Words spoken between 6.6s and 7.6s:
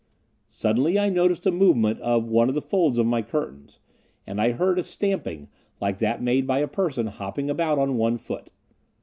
person hopping